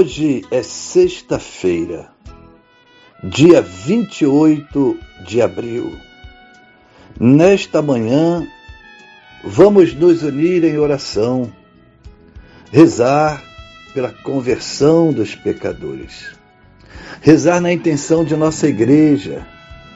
[0.00, 2.08] Hoje é sexta-feira,
[3.22, 5.94] dia 28 de abril.
[7.20, 8.48] Nesta manhã,
[9.44, 11.52] vamos nos unir em oração,
[12.72, 13.44] rezar
[13.92, 16.34] pela conversão dos pecadores,
[17.20, 19.46] rezar na intenção de nossa igreja,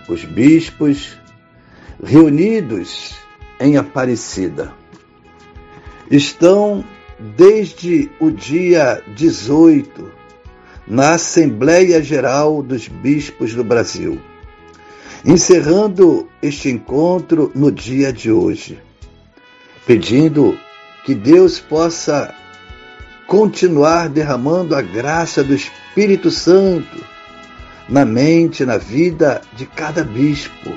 [0.06, 1.16] os bispos
[2.05, 3.14] reunidos
[3.58, 4.70] em Aparecida.
[6.10, 6.84] Estão
[7.18, 10.12] desde o dia 18
[10.86, 14.20] na Assembleia Geral dos Bispos do Brasil,
[15.24, 18.78] encerrando este encontro no dia de hoje,
[19.86, 20.58] pedindo
[21.05, 22.34] que Deus possa
[23.27, 27.05] continuar derramando a graça do Espírito Santo
[27.89, 30.72] na mente, na vida de cada bispo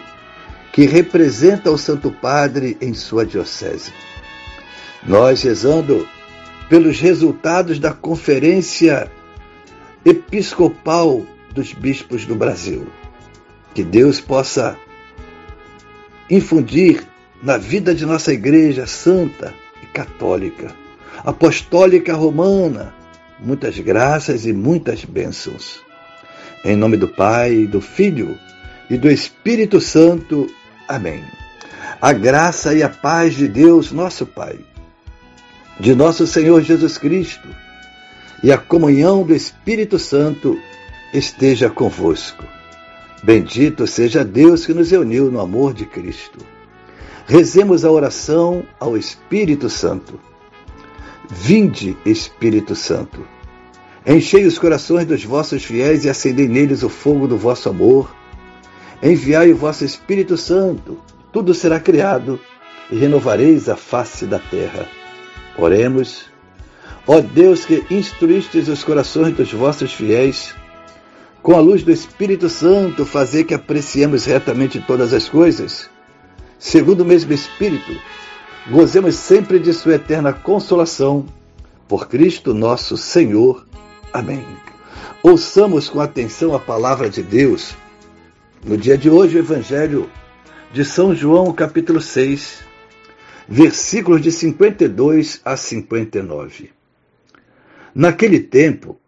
[0.72, 3.92] que representa o Santo Padre em sua diocese.
[5.06, 6.08] Nós rezando
[6.70, 9.10] pelos resultados da Conferência
[10.06, 12.88] Episcopal dos Bispos do Brasil.
[13.74, 14.78] Que Deus possa
[16.30, 17.04] infundir
[17.42, 20.76] na vida de nossa Igreja Santa e Católica,
[21.24, 22.94] Apostólica Romana,
[23.40, 25.82] muitas graças e muitas bênçãos.
[26.66, 28.38] Em nome do Pai, do Filho
[28.90, 30.48] e do Espírito Santo.
[30.88, 31.24] Amém.
[32.02, 34.60] A graça e a paz de Deus, nosso Pai
[35.80, 37.48] de nosso Senhor Jesus Cristo
[38.44, 40.60] e a comunhão do Espírito Santo
[41.14, 42.44] esteja convosco.
[43.24, 46.40] Bendito seja Deus que nos uniu no amor de Cristo.
[47.28, 50.20] Rezemos a oração ao Espírito Santo.
[51.30, 53.26] Vinde, Espírito Santo.
[54.06, 58.16] Enchei os corações dos vossos fiéis e acendei neles o fogo do vosso amor.
[59.04, 60.98] Enviai o vosso Espírito Santo,
[61.32, 62.40] tudo será criado
[62.90, 64.97] e renovareis a face da terra.
[65.58, 66.26] Oremos.
[67.08, 70.54] Ó Deus que instruístes os corações dos vossos fiéis,
[71.42, 75.90] com a luz do Espírito Santo, fazer que apreciemos retamente todas as coisas,
[76.60, 77.92] segundo o mesmo Espírito,
[78.70, 81.26] gozemos sempre de Sua eterna consolação.
[81.88, 83.66] Por Cristo nosso Senhor.
[84.12, 84.46] Amém.
[85.24, 87.74] Ouçamos com atenção a palavra de Deus.
[88.66, 90.10] No dia de hoje, o Evangelho
[90.74, 92.67] de São João, capítulo 6,
[93.48, 96.72] versículos de 52 a 59.
[97.96, 99.00] Naquele tempo,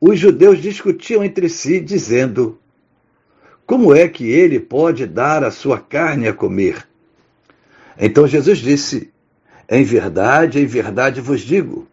[0.00, 2.58] os judeus discutiam entre si, dizendo:
[3.64, 6.86] Como é que ele pode dar a sua carne a comer?
[7.98, 9.10] Então Jesus disse:
[9.68, 11.86] Em verdade, em verdade vos digo: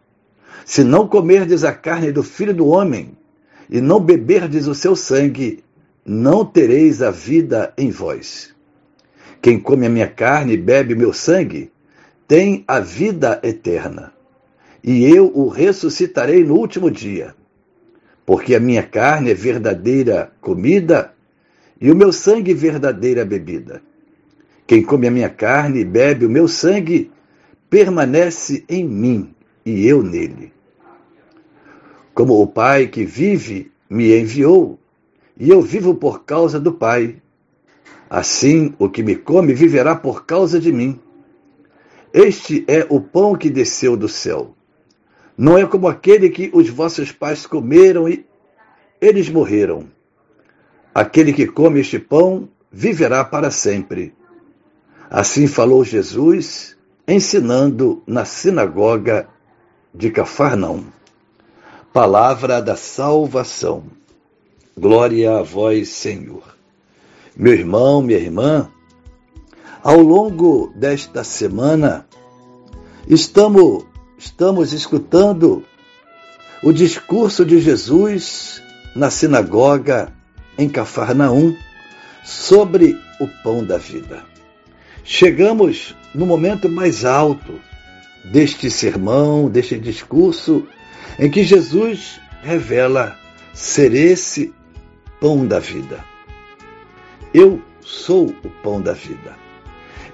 [0.66, 3.16] se não comerdes a carne do filho do homem
[3.69, 5.63] e não beberdes o seu sangue,
[6.03, 8.53] não tereis a vida em vós.
[9.41, 11.72] Quem come a minha carne e bebe o meu sangue,
[12.28, 14.13] tem a vida eterna,
[14.84, 17.36] e eu o ressuscitarei no último dia.
[18.25, 21.14] Porque a minha carne é verdadeira comida
[21.80, 23.81] e o meu sangue verdadeira bebida.
[24.66, 27.12] Quem come a minha carne e bebe o meu sangue
[27.69, 29.35] permanece em mim
[29.66, 30.52] e eu nele.
[32.14, 34.80] Como o Pai que vive me enviou,
[35.38, 37.18] e eu vivo por causa do Pai.
[38.09, 41.00] Assim, o que me come viverá por causa de mim.
[42.16, 44.56] Este é o pão que desceu do céu.
[45.38, 48.26] Não é como aquele que os vossos pais comeram e
[49.02, 49.90] eles morreram.
[50.94, 54.16] Aquele que come este pão viverá para sempre.
[55.09, 59.28] Assim falou Jesus, ensinando na sinagoga
[59.94, 60.85] de Cafarnaum.
[61.91, 63.84] Palavra da salvação.
[64.78, 66.56] Glória a vós, Senhor.
[67.35, 68.72] Meu irmão, minha irmã,
[69.85, 72.08] ao longo desta semana,
[73.08, 73.85] estamos,
[74.17, 75.64] estamos escutando
[76.64, 78.64] o discurso de Jesus
[78.96, 80.11] na sinagoga
[80.58, 81.55] em Cafarnaum
[82.23, 84.23] sobre o pão da vida.
[85.03, 87.61] Chegamos no momento mais alto
[88.23, 90.67] deste sermão, deste discurso,
[91.20, 93.16] em que Jesus revela
[93.53, 94.52] ser esse
[95.22, 96.03] pão da vida.
[97.32, 99.45] Eu sou o pão da vida.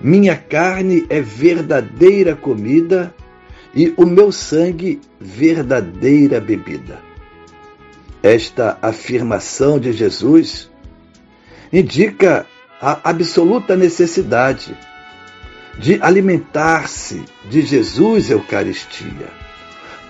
[0.04, 3.14] Minha carne é verdadeira comida
[3.74, 7.00] e o meu sangue verdadeira bebida.
[8.24, 10.70] Esta afirmação de Jesus
[11.72, 12.46] indica
[12.82, 14.76] a absoluta necessidade
[15.78, 19.30] de alimentar-se de Jesus Eucaristia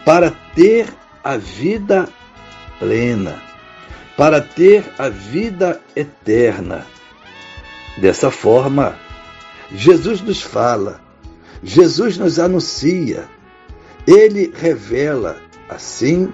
[0.05, 0.87] para ter
[1.23, 2.09] a vida
[2.79, 3.41] plena,
[4.17, 6.85] para ter a vida eterna.
[7.97, 8.97] Dessa forma,
[9.73, 11.01] Jesus nos fala,
[11.63, 13.27] Jesus nos anuncia,
[14.05, 15.37] ele revela,
[15.69, 16.31] assim,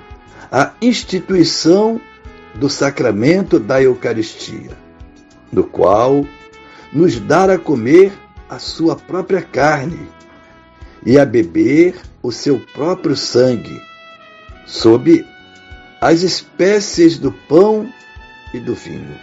[0.52, 2.02] a instituição
[2.56, 4.78] do sacramento da Eucaristia,
[5.52, 6.26] no qual
[6.92, 8.12] nos dá a comer
[8.50, 10.08] a sua própria carne
[11.06, 13.82] e a beber o seu próprio sangue,
[14.66, 15.26] sob
[16.02, 17.92] as espécies do pão
[18.54, 19.16] e do vinho.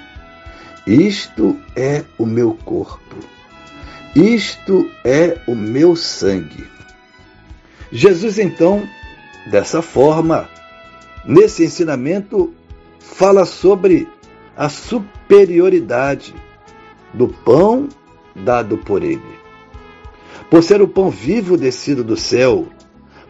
[0.87, 3.17] Isto é o meu corpo.
[4.15, 6.65] Isto é o meu sangue.
[7.91, 8.89] Jesus, então,
[9.51, 10.49] dessa forma,
[11.25, 12.55] nesse ensinamento,
[13.01, 14.09] fala sobre
[14.57, 16.35] a superioridade
[17.13, 17.89] do pão
[18.35, 19.21] dado por ele.
[20.49, 22.67] Por ser o pão vivo descido do céu,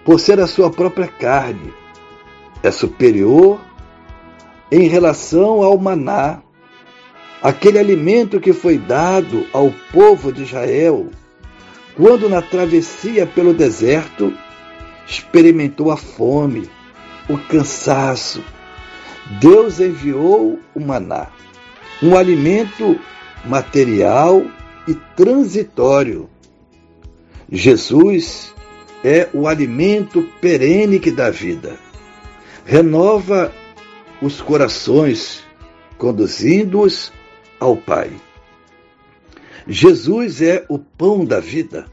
[0.04, 1.72] por ser a sua própria carne,
[2.62, 3.58] é superior
[4.70, 6.42] em relação ao maná,
[7.44, 11.10] aquele alimento que foi dado ao povo de Israel
[11.94, 14.32] quando na travessia pelo deserto
[15.06, 16.70] experimentou a fome,
[17.28, 18.42] o cansaço.
[19.38, 21.28] Deus enviou o maná,
[22.02, 22.98] um alimento
[23.44, 24.42] material
[24.88, 26.30] e transitório.
[27.52, 28.54] Jesus
[29.04, 31.76] é o alimento perene que dá vida.
[32.64, 33.52] Renova
[34.22, 35.44] os corações,
[35.98, 37.12] conduzindo-os
[37.64, 38.10] ao Pai.
[39.66, 41.86] Jesus é o pão da vida.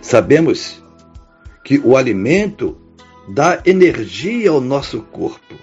[0.00, 0.82] Sabemos
[1.62, 2.80] que o alimento
[3.28, 5.54] dá energia ao nosso corpo,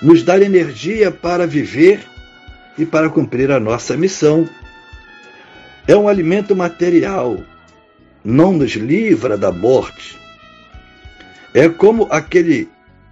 [0.00, 2.00] nos dá energia para viver
[2.78, 4.48] e para cumprir a nossa missão.
[5.86, 7.38] É um alimento material,
[8.24, 10.18] não nos livra da morte.
[11.52, 12.68] É como aquele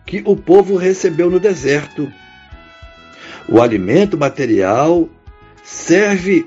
[0.06, 2.10] que o povo recebeu no deserto.
[3.48, 5.08] O alimento material
[5.62, 6.46] serve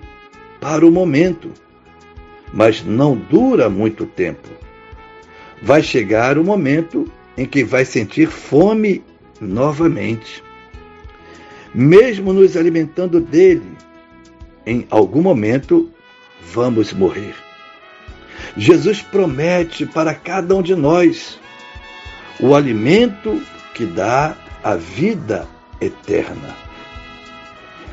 [0.59, 1.51] para o momento,
[2.53, 4.47] mas não dura muito tempo.
[5.61, 9.03] Vai chegar o momento em que vai sentir fome
[9.39, 10.43] novamente
[11.77, 13.77] mesmo nos alimentando dele,
[14.65, 15.91] em algum momento
[16.51, 17.35] vamos morrer.
[18.57, 21.39] Jesus promete para cada um de nós
[22.39, 23.41] o alimento
[23.75, 25.47] que dá a vida
[25.79, 26.66] eterna.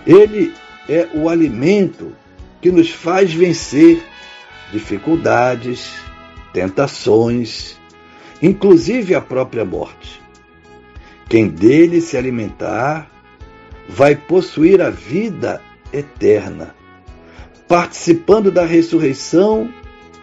[0.07, 0.53] Ele
[0.89, 2.13] é o alimento
[2.61, 4.03] que nos faz vencer
[4.73, 5.95] dificuldades,
[6.53, 7.79] tentações,
[8.43, 10.21] inclusive a própria morte.
[11.29, 13.11] Quem dele se alimentar
[13.89, 15.61] vai possuir a vida
[15.93, 16.75] eterna,
[17.67, 19.73] participando da ressurreição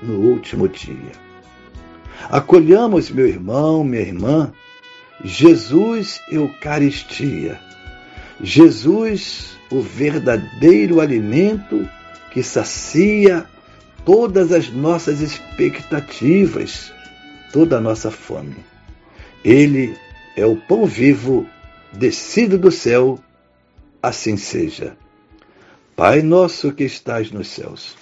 [0.02, 1.12] no último dia.
[2.30, 4.52] Acolhamos, meu irmão, minha irmã,
[5.24, 7.60] Jesus Eucaristia.
[8.42, 11.88] Jesus, o verdadeiro alimento
[12.32, 13.46] que sacia
[14.06, 16.92] todas as nossas expectativas,
[17.54, 18.58] toda a nossa fome.
[19.44, 19.96] Ele
[20.36, 21.48] é o pão vivo
[21.94, 23.20] descido do céu
[24.02, 24.96] assim seja.
[25.96, 27.96] Pai nosso que estais nos céus,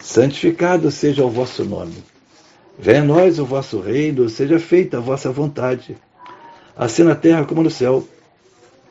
[0.00, 2.02] santificado seja o vosso nome.
[2.78, 5.96] Venha a nós o vosso reino, seja feita a vossa vontade,
[6.76, 8.06] assim na terra como no céu.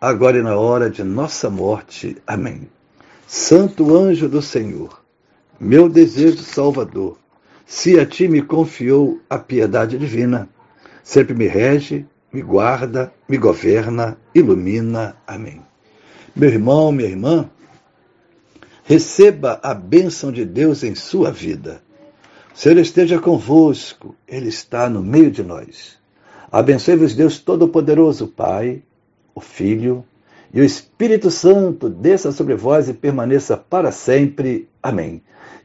[0.00, 2.16] agora e na hora de nossa morte.
[2.26, 2.68] Amém.
[3.26, 5.02] Santo anjo do Senhor,
[5.60, 7.18] meu desejo salvador,
[7.66, 10.48] se a ti me confiou a piedade divina,
[11.02, 15.16] sempre me rege, me guarda, me governa, ilumina.
[15.26, 15.60] Amém.
[16.34, 17.50] Meu irmão, minha irmã,
[18.84, 21.82] receba a bênção de Deus em sua vida.
[22.54, 25.98] O Senhor esteja convosco, Ele está no meio de nós.
[26.50, 28.82] Abençoe-vos, Deus Todo-Poderoso, Pai,
[29.38, 30.04] o Filho
[30.52, 34.68] e o Espírito Santo, desça sobre vós e permaneça para sempre.
[34.82, 35.22] Amém.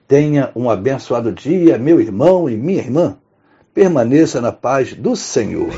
[0.07, 3.17] Tenha um abençoado dia, meu irmão e minha irmã.
[3.73, 5.71] Permaneça na paz do Senhor.